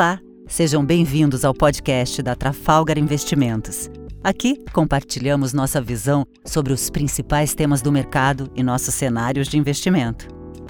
[0.00, 3.90] Olá, sejam bem-vindos ao podcast da Trafalgar Investimentos.
[4.24, 10.26] Aqui compartilhamos nossa visão sobre os principais temas do mercado e nossos cenários de investimento.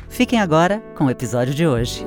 [0.09, 2.05] Fiquem agora com o episódio de hoje.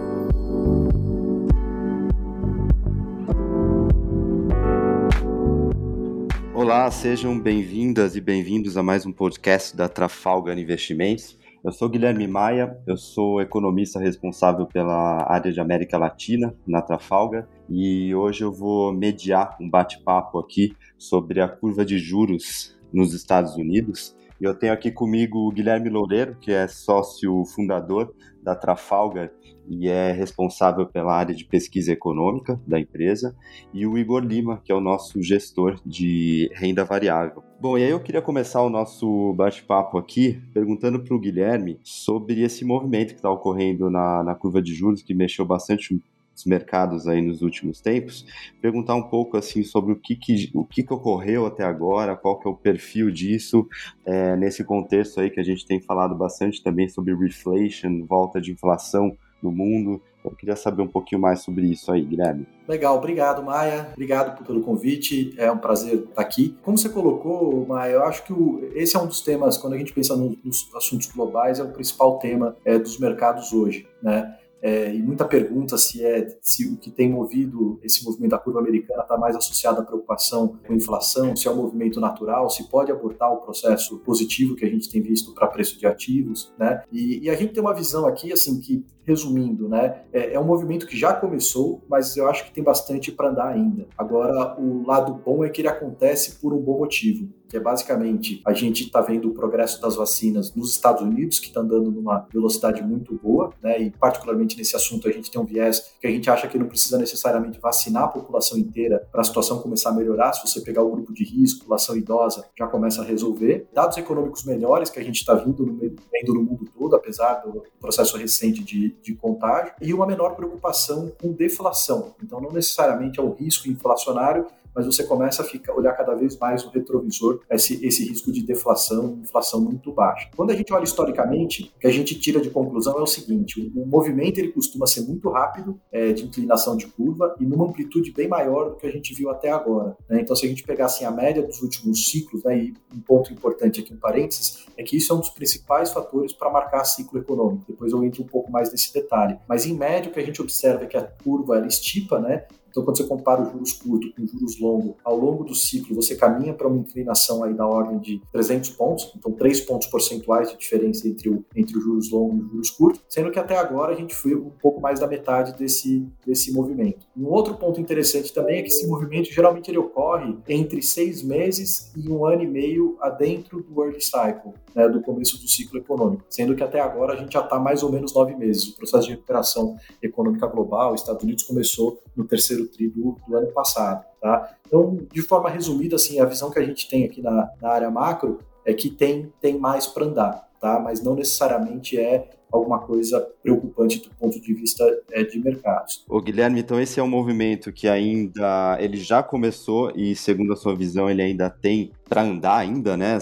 [6.53, 11.37] Olá, sejam bem-vindas e bem-vindos a mais um podcast da Trafalgar Investimentos.
[11.63, 17.47] Eu sou Guilherme Maia, eu sou economista responsável pela área de América Latina na Trafalgar
[17.69, 23.55] e hoje eu vou mediar um bate-papo aqui sobre a curva de juros nos Estados
[23.55, 24.13] Unidos.
[24.43, 29.31] E eu tenho aqui comigo o Guilherme Loureiro, que é sócio fundador da Trafalgar
[29.69, 33.33] e é responsável pela área de pesquisa econômica da empresa,
[33.73, 37.41] e o Igor Lima, que é o nosso gestor de renda variável.
[37.57, 42.41] Bom, e aí eu queria começar o nosso bate-papo aqui perguntando para o Guilherme sobre
[42.41, 45.97] esse movimento que está ocorrendo na, na curva de juros, que mexeu bastante
[46.35, 48.25] os mercados aí nos últimos tempos,
[48.61, 52.39] perguntar um pouco assim sobre o que, que o que, que ocorreu até agora, qual
[52.39, 53.67] que é o perfil disso,
[54.05, 58.51] é, nesse contexto aí que a gente tem falado bastante também sobre reflation, volta de
[58.51, 60.01] inflação no mundo.
[60.23, 62.47] Eu queria saber um pouquinho mais sobre isso aí, Guilherme.
[62.65, 63.89] Legal, obrigado, Maia.
[63.91, 65.33] Obrigado pelo convite.
[65.37, 66.55] É um prazer estar aqui.
[66.63, 69.77] Como você colocou, Maia, eu acho que o, esse é um dos temas, quando a
[69.77, 74.37] gente pensa no, nos assuntos globais, é o principal tema é, dos mercados hoje, né?
[74.63, 78.61] É, e muita pergunta se é se o que tem movido esse movimento da curva
[78.61, 82.89] americana está mais associado à preocupação com inflação, se é um movimento natural, se pode
[82.89, 86.81] abortar o processo positivo que a gente tem visto para preço de ativos, né?
[86.89, 90.45] E, e, a gente tem uma visão aqui assim que resumindo, né, é, é, um
[90.45, 93.85] movimento que já começou, mas eu acho que tem bastante para andar ainda.
[93.97, 98.41] Agora, o lado bom é que ele acontece por um bom motivo, que é basicamente
[98.43, 102.27] a gente está vendo o progresso das vacinas nos Estados Unidos, que está andando numa
[102.33, 106.09] velocidade muito boa, né, e particularmente nesse assunto a gente tem um viés que a
[106.09, 109.93] gente acha que não precisa necessariamente vacinar a população inteira para a situação começar a
[109.93, 110.33] melhorar.
[110.33, 113.67] Se você pegar o grupo de risco, população idosa, já começa a resolver.
[113.71, 117.63] Dados econômicos melhores que a gente está vendo no, vendo no mundo todo, apesar do
[117.79, 122.15] processo recente de de contágio e uma menor preocupação com deflação.
[122.23, 126.37] Então, não necessariamente é um risco inflacionário, mas você começa a ficar, olhar cada vez
[126.37, 130.29] mais no retrovisor esse, esse risco de deflação, inflação muito baixa.
[130.35, 133.59] Quando a gente olha historicamente, o que a gente tira de conclusão é o seguinte:
[133.75, 137.65] o, o movimento ele costuma ser muito rápido é, de inclinação de curva e numa
[137.65, 139.95] amplitude bem maior do que a gente viu até agora.
[140.09, 140.21] Né?
[140.21, 143.31] Então, se a gente pegar assim, a média dos últimos ciclos, né, e um ponto
[143.31, 147.19] importante aqui, um parênteses, é que isso é um dos principais fatores para marcar ciclo
[147.19, 147.65] econômico.
[147.67, 149.37] Depois eu entro um pouco mais nesse detalhe.
[149.47, 152.45] Mas em média, o que a gente observa é que a curva ela estipa, né?
[152.73, 155.95] Então, quando você compara os juros curtos com os juros longos, ao longo do ciclo,
[155.95, 160.49] você caminha para uma inclinação aí da ordem de 300 pontos, então 3 pontos percentuais
[160.49, 163.55] de diferença entre, o, entre os juros longos e os juros curtos, sendo que até
[163.55, 167.05] agora a gente foi um pouco mais da metade desse, desse movimento.
[167.15, 171.91] Um outro ponto interessante também é que esse movimento geralmente ele ocorre entre seis meses
[171.95, 176.23] e um ano e meio adentro do early cycle, né, do começo do ciclo econômico,
[176.27, 178.69] sendo que até agora a gente já está mais ou menos nove meses.
[178.69, 183.35] O processo de recuperação econômica global, Estados Unidos começou no terceiro terceiro tri do, do
[183.35, 184.05] ano passado.
[184.21, 184.55] Tá?
[184.65, 187.91] Então, de forma resumida, assim, a visão que a gente tem aqui na, na área
[187.91, 190.79] macro é que tem, tem mais para andar, tá?
[190.79, 196.05] mas não necessariamente é alguma coisa preocupante do ponto de vista é, de mercados.
[196.07, 200.55] O Guilherme, então esse é um movimento que ainda ele já começou e segundo a
[200.55, 203.17] sua visão ele ainda tem para andar ainda, né,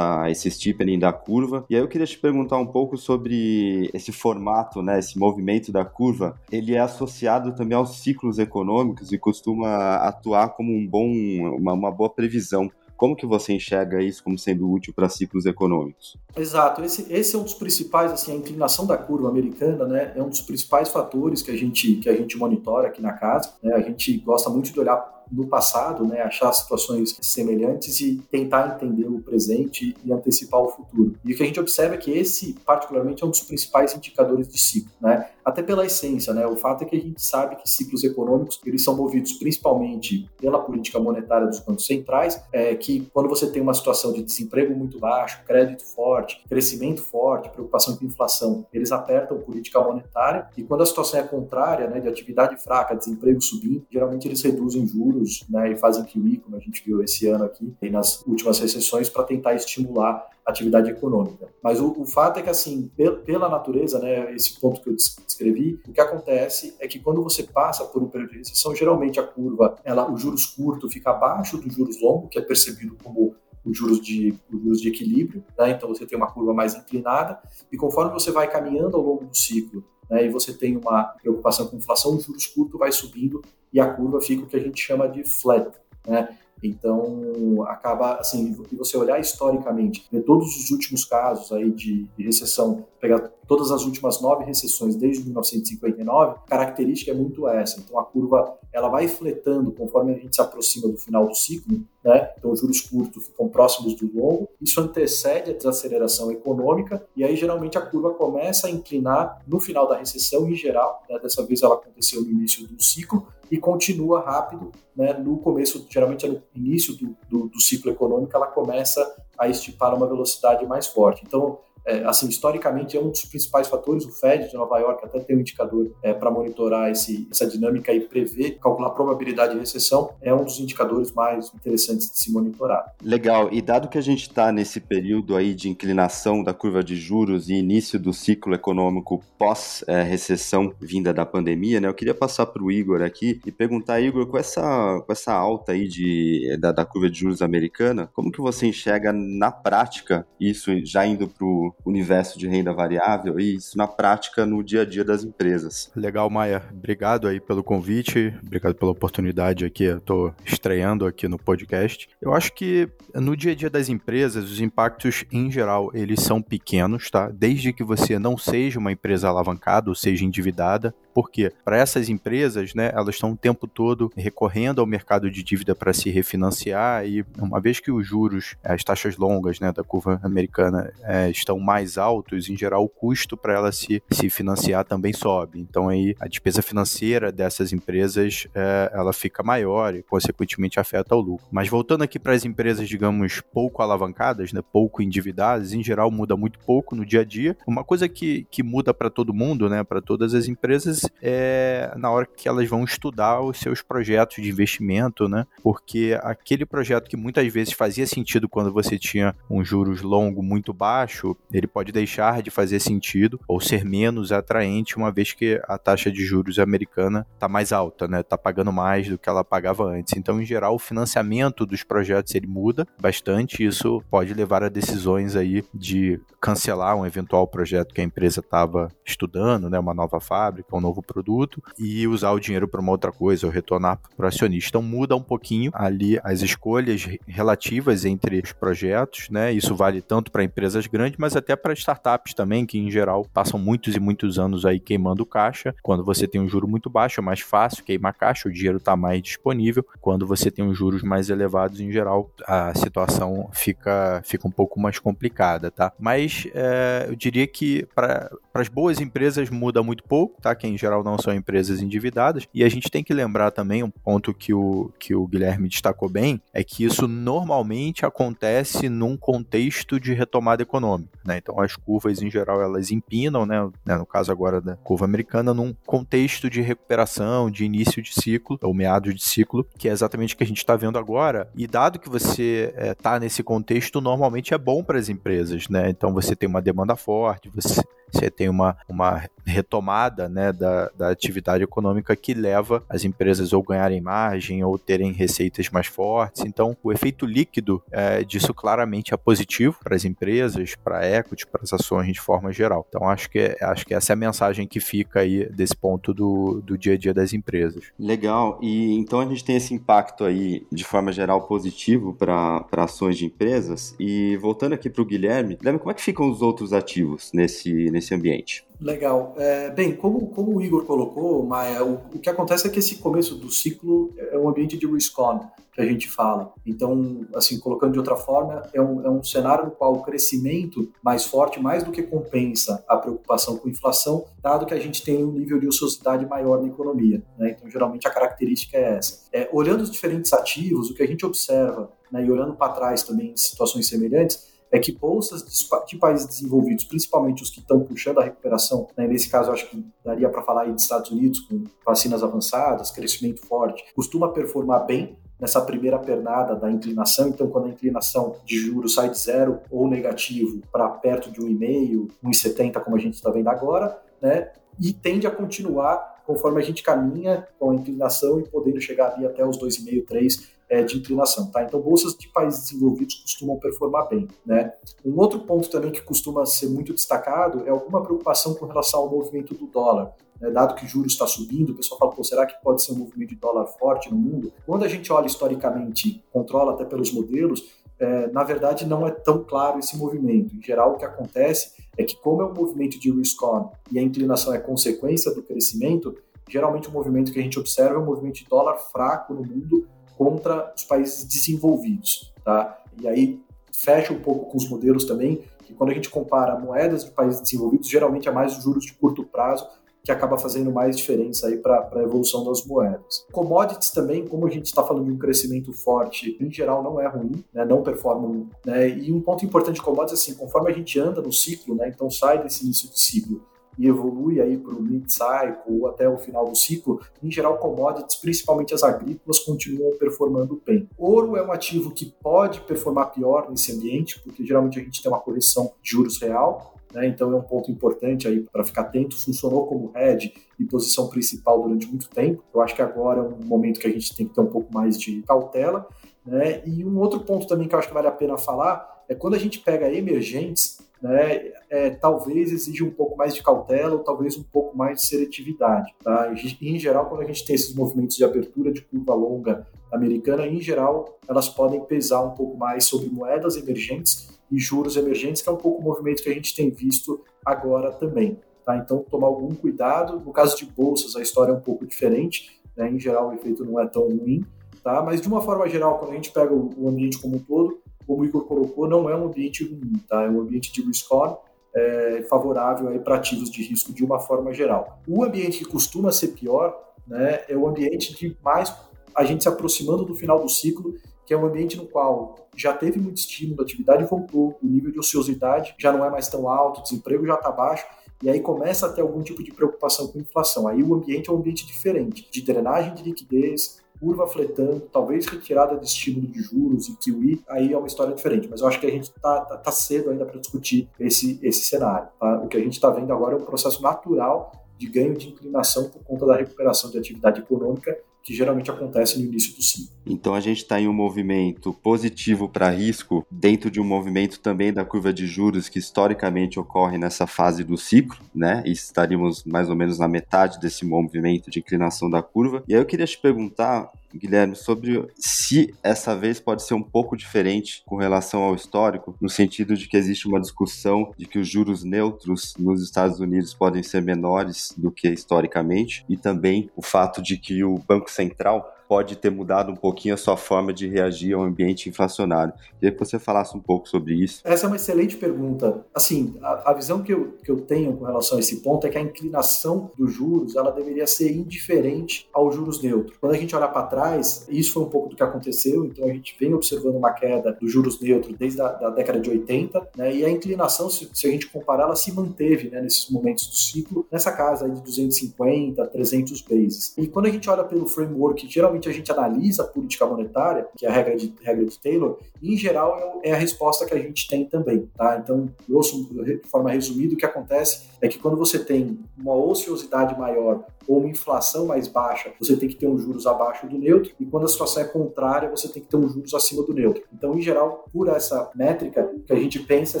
[0.30, 1.66] esse steepening da curva.
[1.68, 5.84] E aí eu queria te perguntar um pouco sobre esse formato, né, esse movimento da
[5.84, 6.40] curva.
[6.50, 11.06] Ele é associado também aos ciclos econômicos e costuma atuar como um bom,
[11.54, 12.70] uma, uma boa previsão
[13.02, 16.16] como que você enxerga isso como sendo útil para ciclos econômicos?
[16.36, 20.22] Exato, esse, esse é um dos principais, assim, a inclinação da curva americana, né, é
[20.22, 23.54] um dos principais fatores que a gente que a gente monitora aqui na casa.
[23.60, 28.76] Né, a gente gosta muito de olhar no passado, né, achar situações semelhantes e tentar
[28.76, 31.14] entender o presente e antecipar o futuro.
[31.24, 34.46] E o que a gente observa é que esse, particularmente, é um dos principais indicadores
[34.48, 35.30] de ciclo, né?
[35.44, 36.46] Até pela essência, né?
[36.46, 40.60] O fato é que a gente sabe que ciclos econômicos eles são movidos principalmente pela
[40.60, 44.98] política monetária dos bancos centrais, é, que quando você tem uma situação de desemprego muito
[44.98, 50.86] baixo, crédito forte, crescimento forte, preocupação com inflação, eles apertam política monetária e quando a
[50.86, 55.72] situação é contrária, né, de atividade fraca, desemprego subindo, geralmente eles reduzem juros juros né,
[55.72, 59.24] e fazem QE, como a gente viu esse ano aqui, e nas últimas recessões, para
[59.24, 61.48] tentar estimular a atividade econômica.
[61.62, 62.90] Mas o, o fato é que, assim,
[63.24, 67.44] pela natureza, né, esse ponto que eu descrevi, o que acontece é que quando você
[67.44, 71.58] passa por um período de recessão, geralmente a curva, ela, os juros curtos fica abaixo
[71.58, 73.34] dos juros longos, que é percebido como
[73.64, 75.70] os juros de, os juros de equilíbrio, né?
[75.70, 77.38] então você tem uma curva mais inclinada,
[77.70, 81.66] e conforme você vai caminhando ao longo do ciclo, né, e você tem uma preocupação
[81.66, 84.80] com inflação, os juros curtos vai subindo e a curva fica o que a gente
[84.80, 85.70] chama de flat,
[86.06, 86.36] né?
[86.62, 92.24] Então, acaba, assim, e você olhar historicamente, ver todos os últimos casos aí de, de
[92.24, 97.80] recessão, pegar todas as últimas nove recessões desde 1959, a característica é muito essa.
[97.80, 101.80] Então, a curva, ela vai fletando conforme a gente se aproxima do final do ciclo,
[102.04, 102.30] né?
[102.38, 104.48] Então, os juros curtos ficam próximos do longo.
[104.60, 109.88] Isso antecede a desaceleração econômica e aí, geralmente, a curva começa a inclinar no final
[109.88, 111.02] da recessão em geral.
[111.10, 111.18] Né?
[111.18, 114.72] Dessa vez, ela aconteceu no início do ciclo e continua rápido.
[114.96, 115.12] Né?
[115.12, 119.94] No começo, geralmente é no início do, do, do ciclo econômico, ela começa a estipar
[119.94, 121.22] uma velocidade mais forte.
[121.26, 124.04] Então, é, assim, historicamente é um dos principais fatores.
[124.04, 127.92] O Fed de Nova York até tem um indicador é, para monitorar esse, essa dinâmica
[127.92, 130.14] e prever, calcular a probabilidade de recessão.
[130.20, 132.94] É um dos indicadores mais interessantes de se monitorar.
[133.02, 133.48] Legal.
[133.52, 137.48] E dado que a gente está nesse período aí de inclinação da curva de juros
[137.48, 141.88] e início do ciclo econômico pós-recessão é, vinda da pandemia, né?
[141.88, 145.72] Eu queria passar para o Igor aqui e perguntar, Igor, com essa, com essa alta
[145.72, 150.70] aí de, da, da curva de juros americana, como que você enxerga na prática isso
[150.84, 154.84] já indo para o universo de renda variável e isso na prática no dia a
[154.84, 155.90] dia das empresas.
[155.94, 156.62] Legal, Maia.
[156.70, 159.94] Obrigado aí pelo convite, obrigado pela oportunidade aqui.
[160.04, 162.08] Tô estreando aqui no podcast.
[162.20, 166.40] Eu acho que no dia a dia das empresas, os impactos em geral, eles são
[166.40, 167.28] pequenos, tá?
[167.28, 172.74] Desde que você não seja uma empresa alavancada ou seja endividada, porque para essas empresas,
[172.74, 177.24] né, elas estão o tempo todo recorrendo ao mercado de dívida para se refinanciar e
[177.38, 181.96] uma vez que os juros, as taxas longas, né, da curva americana é, estão mais
[181.96, 185.60] altos, em geral o custo para ela se, se financiar também sobe.
[185.60, 191.20] Então aí a despesa financeira dessas empresas é, ela fica maior e consequentemente afeta o
[191.20, 191.46] lucro.
[191.50, 196.36] Mas voltando aqui para as empresas, digamos, pouco alavancadas, né, pouco endividadas, em geral muda
[196.36, 197.56] muito pouco no dia a dia.
[197.66, 202.10] Uma coisa que, que muda para todo mundo, né, para todas as empresas, é na
[202.10, 207.16] hora que elas vão estudar os seus projetos de investimento, né, porque aquele projeto que
[207.16, 212.42] muitas vezes fazia sentido quando você tinha um juros longo muito baixo, ele pode deixar
[212.42, 217.26] de fazer sentido ou ser menos atraente uma vez que a taxa de juros americana
[217.34, 218.20] está mais alta, né?
[218.20, 220.14] Está pagando mais do que ela pagava antes.
[220.16, 223.64] Então, em geral, o financiamento dos projetos ele muda bastante.
[223.64, 228.88] Isso pode levar a decisões aí de cancelar um eventual projeto que a empresa estava
[229.04, 229.78] estudando, né?
[229.78, 233.52] Uma nova fábrica, um novo produto e usar o dinheiro para uma outra coisa ou
[233.52, 234.70] retornar para o acionista.
[234.70, 239.52] Então, muda um pouquinho ali as escolhas relativas entre os projetos, né?
[239.52, 243.58] Isso vale tanto para empresas grandes, mas até para startups também, que em geral passam
[243.58, 245.74] muitos e muitos anos aí queimando caixa.
[245.82, 248.96] Quando você tem um juro muito baixo, é mais fácil queimar caixa, o dinheiro está
[248.96, 249.84] mais disponível.
[250.00, 254.80] Quando você tem os juros mais elevados, em geral, a situação fica, fica um pouco
[254.80, 255.92] mais complicada, tá?
[255.98, 260.54] Mas é, eu diria que para as boas empresas muda muito pouco, tá?
[260.54, 262.46] Que em geral não são empresas endividadas.
[262.54, 266.08] E a gente tem que lembrar também um ponto que o, que o Guilherme destacou
[266.08, 271.31] bem, é que isso normalmente acontece num contexto de retomada econômica, né?
[271.32, 271.38] Né?
[271.38, 273.68] Então as curvas em geral elas empinam, né?
[273.84, 273.96] né?
[273.96, 278.74] No caso agora da curva americana, num contexto de recuperação, de início de ciclo, ou
[278.74, 281.48] meados de ciclo, que é exatamente o que a gente está vendo agora.
[281.56, 285.88] E dado que você está é, nesse contexto, normalmente é bom para as empresas, né?
[285.88, 287.82] Então você tem uma demanda forte, você
[288.12, 293.62] você tem uma, uma retomada né, da, da atividade econômica que leva as empresas ou
[293.62, 296.44] ganharem margem ou terem receitas mais fortes.
[296.44, 301.46] Então, o efeito líquido é, disso claramente é positivo para as empresas, para a equity,
[301.46, 302.86] para as ações de forma geral.
[302.88, 306.60] Então, acho que, acho que essa é a mensagem que fica aí desse ponto do,
[306.64, 307.84] do dia a dia das empresas.
[307.98, 308.58] Legal.
[308.62, 313.26] E então a gente tem esse impacto aí de forma geral positivo para ações de
[313.26, 313.94] empresas.
[313.98, 317.90] E voltando aqui para o Guilherme, Guilherme, como é que ficam os outros ativos nesse,
[317.90, 318.64] nesse nesse ambiente.
[318.80, 319.34] Legal.
[319.38, 322.96] É, bem, como, como o Igor colocou, Maia, o, o, que acontece é que esse
[322.96, 325.40] começo do ciclo é um ambiente de risk-on,
[325.72, 326.52] que a gente fala.
[326.66, 330.90] Então, assim, colocando de outra forma, é um, é um cenário no qual o crescimento
[331.02, 335.24] mais forte, mais do que compensa a preocupação com inflação, dado que a gente tem
[335.24, 337.22] um nível de ociosidade maior na economia.
[337.38, 337.54] Né?
[337.56, 339.20] Então, geralmente, a característica é essa.
[339.32, 343.04] É, olhando os diferentes ativos, o que a gente observa, né, e olhando para trás
[343.04, 345.44] também em situações semelhantes, é que bolsas
[345.86, 349.84] de países desenvolvidos, principalmente os que estão puxando a recuperação, né, nesse caso acho que
[350.02, 355.16] daria para falar aí de Estados Unidos com vacinas avançadas, crescimento forte, costuma performar bem
[355.38, 357.28] nessa primeira pernada da inclinação.
[357.28, 362.08] Então, quando a inclinação de juros sai de zero ou negativo para perto de 1,5,
[362.24, 366.82] 1,70, como a gente está vendo agora, né, e tende a continuar conforme a gente
[366.82, 371.50] caminha com a inclinação e podendo chegar ali até os 2,5, 3 é, de inclinação.
[371.50, 371.62] Tá?
[371.62, 374.26] Então, bolsas de países desenvolvidos costumam performar bem.
[374.44, 374.72] Né?
[375.04, 379.10] Um outro ponto também que costuma ser muito destacado é alguma preocupação com relação ao
[379.10, 380.14] movimento do dólar.
[380.40, 380.50] Né?
[380.50, 383.36] Dado que juros está subindo, o pessoal fala, será que pode ser um movimento de
[383.36, 384.50] dólar forte no mundo?
[384.64, 389.44] Quando a gente olha historicamente, controla até pelos modelos, é, na verdade não é tão
[389.44, 390.56] claro esse movimento.
[390.56, 394.02] Em geral, o que acontece é que, como é um movimento de risk-on e a
[394.02, 396.16] inclinação é consequência do crescimento,
[396.48, 399.86] geralmente o movimento que a gente observa é um movimento de dólar fraco no mundo
[400.16, 402.32] contra os países desenvolvidos.
[402.44, 402.82] Tá?
[403.00, 403.40] E aí
[403.72, 407.40] fecha um pouco com os modelos também, que quando a gente compara moedas de países
[407.40, 409.66] desenvolvidos, geralmente é mais juros de curto prazo
[410.04, 413.24] que acaba fazendo mais diferença aí para a evolução das moedas.
[413.30, 417.06] Commodities também, como a gente está falando de um crescimento forte, em geral não é
[417.06, 418.48] ruim, né, não performam.
[418.66, 421.88] Né, e um ponto importante de commodities assim, conforme a gente anda no ciclo, né,
[421.88, 423.40] então sai desse início de ciclo
[423.78, 428.16] e evolui aí para o mid-cycle ou até o final do ciclo, em geral commodities,
[428.16, 430.88] principalmente as agrícolas, continuam performando bem.
[430.98, 435.10] Ouro é um ativo que pode performar pior nesse ambiente, porque geralmente a gente tem
[435.10, 437.06] uma correção de juros real, né?
[437.06, 439.18] Então é um ponto importante aí para ficar atento.
[439.18, 442.42] Funcionou como head e posição principal durante muito tempo.
[442.54, 444.72] Eu acho que agora é um momento que a gente tem que ter um pouco
[444.72, 445.88] mais de cautela.
[446.24, 446.62] Né?
[446.66, 449.34] E um outro ponto também que eu acho que vale a pena falar é quando
[449.34, 454.36] a gente pega emergentes, né, é, talvez exija um pouco mais de cautela ou talvez
[454.36, 455.92] um pouco mais de seletividade.
[456.02, 456.32] Tá?
[456.60, 460.60] Em geral, quando a gente tem esses movimentos de abertura de curva longa americana, em
[460.60, 465.52] geral, elas podem pesar um pouco mais sobre moedas emergentes e juros emergentes, que é
[465.52, 468.38] um pouco o movimento que a gente tem visto agora também.
[468.64, 468.76] Tá?
[468.76, 470.20] Então, tomar algum cuidado.
[470.20, 472.60] No caso de bolsas, a história é um pouco diferente.
[472.76, 472.88] Né?
[472.90, 474.44] Em geral, o efeito não é tão ruim.
[474.84, 475.02] Tá?
[475.02, 478.22] Mas, de uma forma geral, quando a gente pega o ambiente como um todo, como
[478.22, 479.92] o Igor colocou, não é um ambiente ruim.
[480.08, 480.22] Tá?
[480.22, 481.36] É um ambiente de risk-on
[481.74, 485.00] é, favorável para ativos de risco de uma forma geral.
[485.06, 488.74] O ambiente que costuma ser pior né, é o ambiente de mais
[489.14, 490.94] a gente se aproximando do final do ciclo
[491.24, 494.90] que é um ambiente no qual já teve muito estímulo, a atividade voltou, o nível
[494.90, 497.86] de ociosidade já não é mais tão alto, o desemprego já está baixo,
[498.22, 500.68] e aí começa a ter algum tipo de preocupação com inflação.
[500.68, 505.76] Aí o ambiente é um ambiente diferente, de drenagem de liquidez, curva fletando, talvez retirada
[505.76, 508.48] de estímulo de juros e QE, aí é uma história diferente.
[508.50, 511.60] Mas eu acho que a gente está tá, tá cedo ainda para discutir esse, esse
[511.60, 512.08] cenário.
[512.18, 512.42] Tá?
[512.42, 515.88] O que a gente está vendo agora é um processo natural de ganho de inclinação
[515.88, 519.92] por conta da recuperação de atividade econômica que geralmente acontece no início do ciclo.
[520.06, 524.72] Então a gente está em um movimento positivo para risco dentro de um movimento também
[524.72, 528.62] da curva de juros que historicamente ocorre nessa fase do ciclo, né?
[528.64, 532.62] E estaríamos mais ou menos na metade desse movimento de inclinação da curva.
[532.68, 537.16] E aí eu queria te perguntar Guilherme, sobre se essa vez pode ser um pouco
[537.16, 541.48] diferente com relação ao histórico, no sentido de que existe uma discussão de que os
[541.48, 547.22] juros neutros nos Estados Unidos podem ser menores do que historicamente, e também o fato
[547.22, 551.32] de que o Banco Central pode ter mudado um pouquinho a sua forma de reagir
[551.32, 552.52] ao ambiente inflacionário.
[552.78, 554.42] Queria que você falasse um pouco sobre isso.
[554.44, 555.82] Essa é uma excelente pergunta.
[555.94, 558.90] Assim, a, a visão que eu, que eu tenho com relação a esse ponto é
[558.90, 563.16] que a inclinação dos juros ela deveria ser indiferente aos juros neutros.
[563.16, 566.12] Quando a gente olha para trás, isso foi um pouco do que aconteceu, então a
[566.12, 570.14] gente vem observando uma queda dos juros neutros desde a da década de 80, né,
[570.14, 573.54] e a inclinação, se, se, a gente comparar, ela se manteve né, nesses momentos do
[573.54, 576.94] ciclo, nessa casa de 250, 300 bases.
[576.98, 580.86] E quando a gente olha pelo framework, geralmente a gente analisa a política monetária, que
[580.86, 583.94] é a regra de, regra de Taylor, e em geral é, é a resposta que
[583.94, 584.88] a gente tem também.
[584.96, 585.20] Tá?
[585.22, 590.18] Então, grosso, de forma resumida, o que acontece é que quando você tem uma ociosidade
[590.18, 594.12] maior ou uma inflação mais baixa, você tem que ter um juros abaixo do neutro,
[594.18, 597.02] e quando a situação é contrária, você tem que ter um juros acima do neutro.
[597.12, 600.00] Então, em geral, por essa métrica, o que a gente pensa é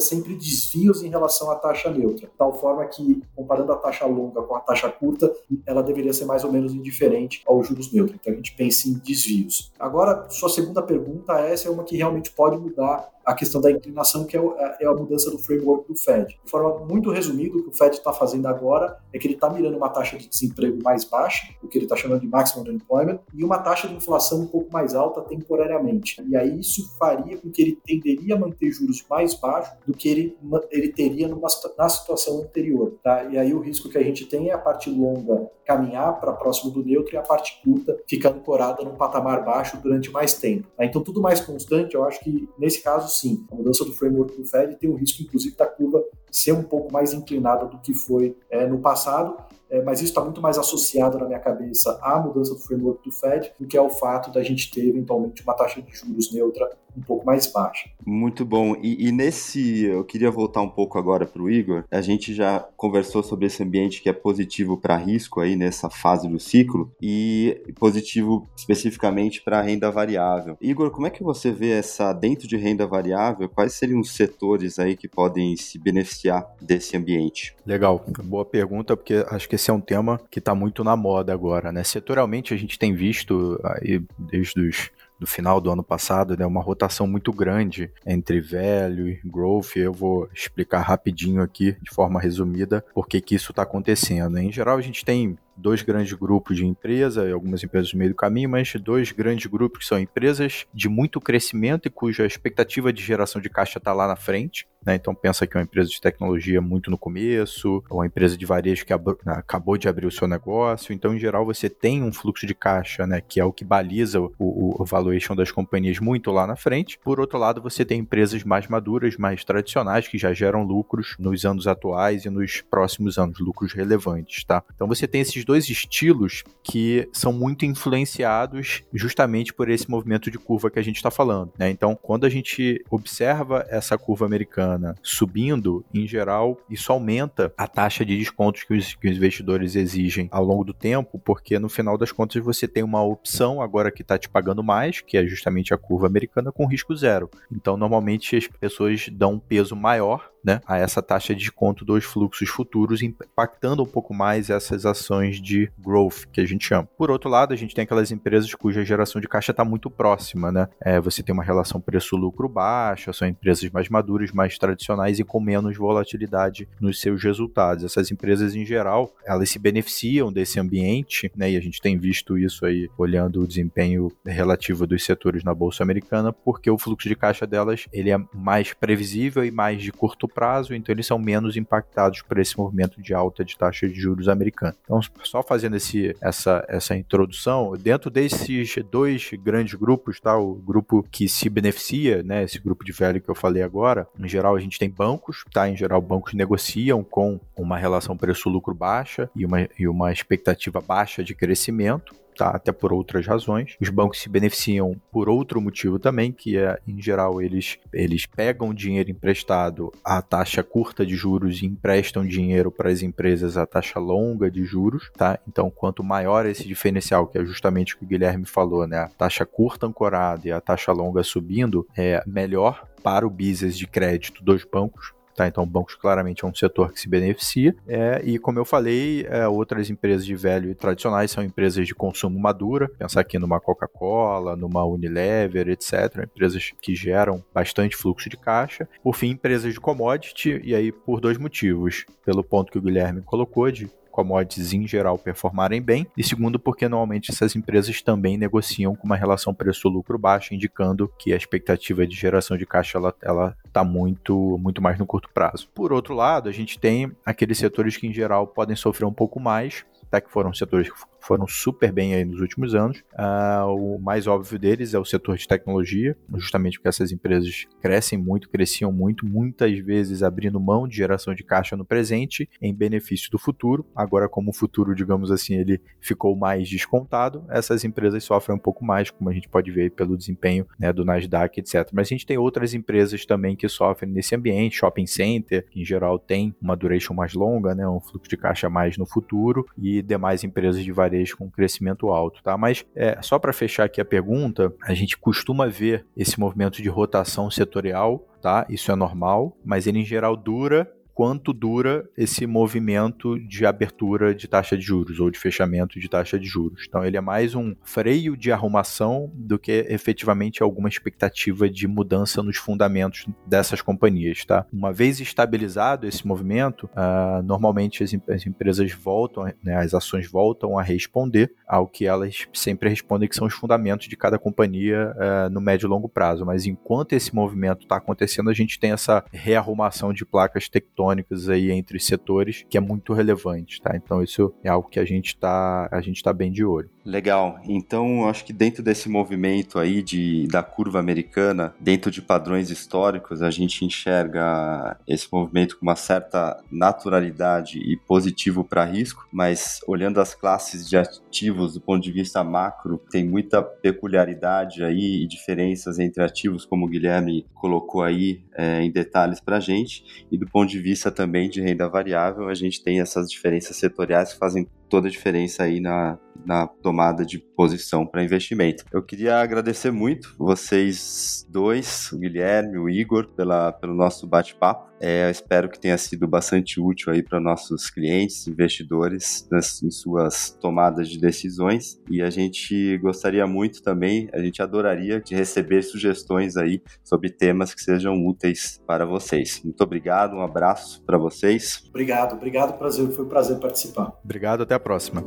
[0.00, 4.54] sempre desvios em relação à taxa neutra, tal forma que, comparando a taxa longa com
[4.54, 5.32] a taxa curta,
[5.66, 8.18] ela deveria ser mais ou menos indiferente aos juros neutros.
[8.20, 9.72] Então, a gente pense em desvios.
[9.78, 14.24] Agora, sua segunda pergunta, essa é uma que realmente pode mudar a questão da inclinação,
[14.24, 14.40] que é,
[14.80, 16.38] é a mudança do framework do Fed.
[16.44, 19.48] De forma muito resumida, o que o Fed está fazendo agora é que ele está
[19.50, 23.20] mirando uma taxa de desemprego mais baixa, o que ele está chamando de maximum unemployment,
[23.34, 26.22] e uma taxa de inflação um pouco mais alta temporariamente.
[26.28, 30.08] E aí isso faria com que ele tenderia a manter juros mais baixos do que
[30.08, 30.36] ele,
[30.70, 31.48] ele teria numa,
[31.78, 32.94] na situação anterior.
[33.02, 33.24] Tá?
[33.24, 36.70] E aí o risco que a gente tem é a parte longa caminhar para próximo
[36.70, 40.68] do neutro e a parte curta ficar ancorada num patamar baixo durante mais tempo.
[40.76, 40.84] Tá?
[40.84, 44.44] Então tudo mais constante, eu acho que nesse caso sim, a mudança do framework do
[44.44, 48.36] Fed tem o risco inclusive da curva ser um pouco mais inclinada do que foi
[48.50, 49.36] é, no passado,
[49.68, 53.14] é, mas isso está muito mais associado na minha cabeça à mudança do framework do
[53.14, 57.02] Fed do que ao fato da gente ter eventualmente uma taxa de juros neutra um
[57.02, 57.88] pouco mais baixa.
[58.04, 58.76] Muito bom.
[58.82, 61.84] E, e nesse, eu queria voltar um pouco agora para o Igor.
[61.90, 66.28] A gente já conversou sobre esse ambiente que é positivo para risco aí nessa fase
[66.28, 70.56] do ciclo e positivo especificamente para renda variável.
[70.60, 73.48] Igor, como é que você vê essa dentro de renda variável?
[73.48, 77.54] Quais seriam os setores aí que podem se beneficiar desse ambiente?
[77.66, 81.32] Legal, boa pergunta, porque acho que esse é um tema que está muito na moda
[81.32, 81.82] agora, né?
[81.84, 84.90] Setorialmente a gente tem visto aí desde os
[85.22, 89.76] do final do ano passado, né, uma rotação muito grande entre velho e growth.
[89.76, 94.36] Eu vou explicar rapidinho aqui, de forma resumida, por que isso está acontecendo.
[94.36, 98.16] Em geral, a gente tem dois grandes grupos de empresa, algumas empresas no meio do
[98.16, 103.02] caminho, mas dois grandes grupos que são empresas de muito crescimento e cuja expectativa de
[103.02, 104.66] geração de caixa está lá na frente.
[104.84, 104.96] Né?
[104.96, 108.84] Então pensa que uma empresa de tecnologia muito no começo, ou uma empresa de varejo
[108.84, 110.92] que acabou de abrir o seu negócio.
[110.92, 113.20] Então, em geral, você tem um fluxo de caixa, né?
[113.20, 116.98] que é o que baliza o, o valuation das companhias muito lá na frente.
[116.98, 121.44] Por outro lado, você tem empresas mais maduras, mais tradicionais, que já geram lucros nos
[121.44, 124.44] anos atuais e nos próximos anos, lucros relevantes.
[124.44, 124.62] Tá?
[124.74, 130.38] Então você tem esses dois estilos que são muito influenciados justamente por esse movimento de
[130.38, 131.52] curva que a gente está falando.
[131.58, 131.70] Né?
[131.70, 138.04] Então, quando a gente observa essa curva americana subindo, em geral, isso aumenta a taxa
[138.04, 141.98] de descontos que os, que os investidores exigem ao longo do tempo, porque no final
[141.98, 145.74] das contas você tem uma opção agora que está te pagando mais, que é justamente
[145.74, 147.30] a curva americana, com risco zero.
[147.50, 152.04] Então, normalmente as pessoas dão um peso maior né, a essa taxa de desconto dos
[152.04, 156.88] fluxos futuros, impactando um pouco mais essas ações de growth que a gente chama.
[156.96, 160.50] Por outro lado, a gente tem aquelas empresas cuja geração de caixa está muito próxima,
[160.50, 160.68] né?
[160.80, 165.40] É, você tem uma relação preço-lucro baixa, são empresas mais maduras, mais tradicionais e com
[165.40, 167.84] menos volatilidade nos seus resultados.
[167.84, 171.50] Essas empresas, em geral, elas se beneficiam desse ambiente, né?
[171.50, 175.82] E a gente tem visto isso aí olhando o desempenho relativo dos setores na bolsa
[175.82, 180.28] americana, porque o fluxo de caixa delas ele é mais previsível e mais de curto
[180.32, 184.28] prazo, então eles são menos impactados por esse movimento de alta de taxa de juros
[184.28, 184.74] americana.
[184.84, 190.36] Então, só fazendo esse, essa, essa introdução, dentro desses dois grandes grupos, tá?
[190.36, 192.44] O grupo que se beneficia, né?
[192.44, 195.68] Esse grupo de velho que eu falei agora, em geral a gente tem bancos, tá?
[195.68, 201.22] Em geral, bancos negociam com uma relação preço-lucro baixa e uma, e uma expectativa baixa
[201.22, 202.50] de crescimento tá?
[202.50, 203.76] até por outras razões.
[203.80, 208.74] Os bancos se beneficiam por outro motivo também, que é, em geral, eles, eles pegam
[208.74, 213.98] dinheiro emprestado à taxa curta de juros e emprestam dinheiro para as empresas à taxa
[213.98, 215.38] longa de juros, tá?
[215.46, 218.98] Então, quanto maior esse diferencial, que é justamente o que o Guilherme falou, né?
[218.98, 223.86] A taxa curta ancorada e a taxa longa subindo, é melhor para o business de
[223.86, 225.46] crédito dos bancos, Tá?
[225.46, 227.74] Então, bancos claramente é um setor que se beneficia.
[227.86, 231.94] É, e como eu falei, é, outras empresas de velho e tradicionais são empresas de
[231.94, 232.88] consumo madura.
[232.98, 236.24] Pensar aqui numa Coca-Cola, numa Unilever, etc.
[236.24, 238.88] Empresas que geram bastante fluxo de caixa.
[239.02, 242.04] Por fim, empresas de commodity, e aí por dois motivos.
[242.24, 246.88] Pelo ponto que o Guilherme colocou de commodities em geral performarem bem, e segundo, porque
[246.88, 252.14] normalmente essas empresas também negociam com uma relação preço-lucro baixa, indicando que a expectativa de
[252.14, 255.68] geração de caixa ela, ela está muito, muito mais no curto prazo.
[255.74, 259.40] Por outro lado, a gente tem aqueles setores que em geral podem sofrer um pouco
[259.40, 262.98] mais, tá, que foram setores que foram super bem aí nos últimos anos.
[263.14, 268.18] Uh, o mais óbvio deles é o setor de tecnologia, justamente porque essas empresas crescem
[268.18, 273.30] muito, cresciam muito, muitas vezes abrindo mão de geração de caixa no presente em benefício
[273.30, 273.86] do futuro.
[273.94, 278.84] Agora, como o futuro, digamos assim, ele ficou mais descontado, essas empresas sofrem um pouco
[278.84, 281.88] mais, como a gente pode ver pelo desempenho né, do Nasdaq, etc.
[281.92, 285.84] Mas a gente tem outras empresas também que sofrem nesse ambiente, shopping center, que em
[285.84, 290.01] geral tem uma duration mais longa, né, um fluxo de caixa mais no futuro, e
[290.02, 292.56] demais empresas de varejo varejo com crescimento alto, tá?
[292.56, 296.88] Mas é, só para fechar aqui a pergunta, a gente costuma ver esse movimento de
[296.88, 298.66] rotação setorial, tá?
[298.68, 304.48] Isso é normal, mas ele em geral dura quanto dura esse movimento de abertura de
[304.48, 306.84] taxa de juros ou de fechamento de taxa de juros.
[306.88, 312.42] Então, ele é mais um freio de arrumação do que efetivamente alguma expectativa de mudança
[312.42, 314.44] nos fundamentos dessas companhias.
[314.44, 314.66] Tá?
[314.72, 320.78] Uma vez estabilizado esse movimento, uh, normalmente as, as, empresas voltam, né, as ações voltam
[320.78, 325.50] a responder ao que elas sempre respondem, que são os fundamentos de cada companhia uh,
[325.50, 326.46] no médio e longo prazo.
[326.46, 331.48] Mas enquanto esse movimento está acontecendo, a gente tem essa rearrumação de placas tectônicas tectônicas
[331.48, 333.92] aí entre setores, que é muito relevante, tá?
[333.96, 336.88] Então isso é algo que a gente está a gente tá bem de olho.
[337.04, 337.60] Legal.
[337.64, 343.42] Então, acho que dentro desse movimento aí de, da curva americana, dentro de padrões históricos,
[343.42, 350.20] a gente enxerga esse movimento com uma certa naturalidade e positivo para risco, mas olhando
[350.20, 355.98] as classes de ativos do ponto de vista macro, tem muita peculiaridade aí e diferenças
[355.98, 360.46] entre ativos, como o Guilherme colocou aí é, em detalhes para a gente, e do
[360.46, 364.68] ponto de vista também de renda variável, a gente tem essas diferenças setoriais que fazem
[364.90, 368.84] toda a diferença aí na, na tomada de posição para investimento.
[368.92, 374.91] Eu queria agradecer muito vocês dois, o Guilherme, o Igor, pela, pelo nosso bate-papo.
[375.02, 379.90] É, eu espero que tenha sido bastante útil aí para nossos clientes, investidores, nas, em
[379.90, 382.00] suas tomadas de decisões.
[382.08, 387.74] E a gente gostaria muito também, a gente adoraria de receber sugestões aí sobre temas
[387.74, 389.60] que sejam úteis para vocês.
[389.64, 391.82] Muito obrigado, um abraço para vocês.
[391.88, 394.12] Obrigado, obrigado, prazer, foi um prazer participar.
[394.22, 395.24] Obrigado, até a próxima.